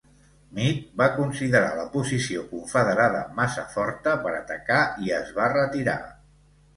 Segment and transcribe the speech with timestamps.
[0.59, 5.97] Meade va considerar la posició confederada massa forta per atacar i es va retirar.